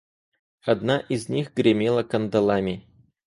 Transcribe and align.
Одна 0.65 0.97
из 0.99 1.29
них 1.29 1.53
гремела 1.53 2.01
кандалами. 2.01 2.87